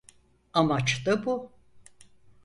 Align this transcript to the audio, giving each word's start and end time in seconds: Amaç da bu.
Amaç 0.53 1.05
da 1.05 1.25
bu. 1.25 1.51